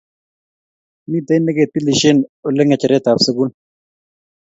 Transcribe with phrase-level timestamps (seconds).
[1.09, 2.11] Mitei neketilishe
[2.47, 3.49] Ole ngecheretab sukul